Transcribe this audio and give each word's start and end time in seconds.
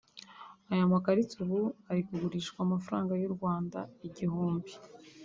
Aya 0.71 0.91
makarita 0.91 1.35
ubu 1.43 1.59
ari 1.89 2.01
kugurishwa 2.07 2.59
amafaranga 2.61 3.13
y’u 3.21 3.33
Rwanda 3.35 3.79
igihumbi 4.07 4.71